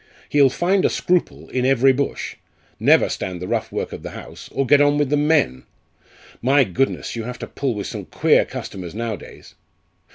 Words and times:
He'll 0.29 0.49
find 0.49 0.83
a 0.83 0.89
scruple 0.89 1.47
in 1.49 1.63
every 1.63 1.93
bush 1.93 2.35
never 2.79 3.07
stand 3.07 3.39
the 3.39 3.47
rough 3.47 3.71
work 3.71 3.93
of 3.93 4.01
the 4.01 4.09
House, 4.09 4.49
or 4.51 4.65
get 4.65 4.81
on 4.81 4.97
with 4.97 5.11
the 5.11 5.15
men. 5.15 5.63
My 6.41 6.63
goodness! 6.63 7.15
you 7.15 7.21
have 7.25 7.37
to 7.37 7.45
pull 7.45 7.75
with 7.75 7.85
some 7.85 8.05
queer 8.05 8.43
customers 8.43 8.95
nowadays. 8.95 9.53